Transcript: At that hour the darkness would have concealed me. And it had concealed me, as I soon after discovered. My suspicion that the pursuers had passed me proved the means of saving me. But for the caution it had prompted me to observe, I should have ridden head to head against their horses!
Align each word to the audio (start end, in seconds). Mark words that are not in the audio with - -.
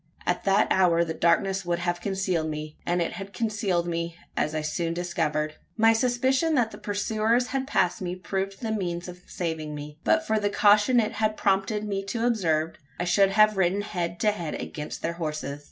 At 0.25 0.45
that 0.45 0.67
hour 0.71 1.03
the 1.05 1.13
darkness 1.13 1.63
would 1.63 1.77
have 1.77 2.01
concealed 2.01 2.49
me. 2.49 2.75
And 2.87 3.03
it 3.03 3.11
had 3.11 3.33
concealed 3.33 3.85
me, 3.87 4.17
as 4.35 4.55
I 4.55 4.61
soon 4.63 4.93
after 4.93 5.01
discovered. 5.03 5.57
My 5.77 5.93
suspicion 5.93 6.55
that 6.55 6.71
the 6.71 6.79
pursuers 6.79 7.49
had 7.49 7.67
passed 7.67 8.01
me 8.01 8.15
proved 8.15 8.61
the 8.63 8.71
means 8.71 9.07
of 9.07 9.21
saving 9.27 9.75
me. 9.75 9.99
But 10.03 10.25
for 10.25 10.39
the 10.39 10.49
caution 10.49 10.99
it 10.99 11.11
had 11.11 11.37
prompted 11.37 11.83
me 11.87 12.03
to 12.05 12.25
observe, 12.25 12.77
I 12.99 13.03
should 13.03 13.29
have 13.33 13.57
ridden 13.57 13.81
head 13.81 14.19
to 14.21 14.31
head 14.31 14.55
against 14.59 15.03
their 15.03 15.13
horses! 15.13 15.59